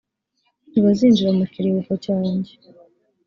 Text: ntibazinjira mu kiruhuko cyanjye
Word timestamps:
ntibazinjira 0.69 1.31
mu 1.37 1.45
kiruhuko 1.51 1.93
cyanjye 2.05 2.51